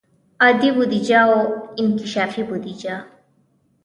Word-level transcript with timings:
عادي 0.43 0.69
بودیجه 0.75 1.19
او 1.27 1.37
انکشافي 1.81 2.43
بودیجه. 2.49 2.95